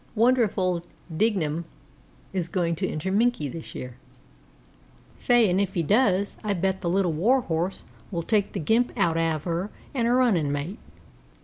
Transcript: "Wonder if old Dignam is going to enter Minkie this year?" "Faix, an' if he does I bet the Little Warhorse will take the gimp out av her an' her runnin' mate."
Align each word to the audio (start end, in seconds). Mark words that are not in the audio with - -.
"Wonder 0.15 0.41
if 0.41 0.57
old 0.57 0.87
Dignam 1.15 1.65
is 2.33 2.47
going 2.47 2.75
to 2.77 2.87
enter 2.89 3.11
Minkie 3.11 3.49
this 3.51 3.75
year?" 3.75 3.97
"Faix, 5.19 5.47
an' 5.47 5.59
if 5.59 5.75
he 5.75 5.83
does 5.83 6.37
I 6.43 6.55
bet 6.55 6.81
the 6.81 6.89
Little 6.89 7.13
Warhorse 7.13 7.85
will 8.09 8.23
take 8.23 8.53
the 8.53 8.59
gimp 8.59 8.91
out 8.97 9.15
av 9.15 9.43
her 9.43 9.69
an' 9.93 10.07
her 10.07 10.15
runnin' 10.15 10.51
mate." 10.51 10.79